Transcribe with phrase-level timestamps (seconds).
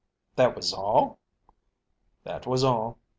[0.35, 1.19] "That was all?"
[2.23, 2.97] "That was all."